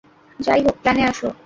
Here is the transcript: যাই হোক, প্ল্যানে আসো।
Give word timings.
যাই 0.39 0.61
হোক, 0.65 0.75
প্ল্যানে 0.81 1.03
আসো। 1.03 1.27